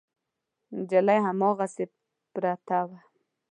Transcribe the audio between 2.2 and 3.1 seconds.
پرته وه.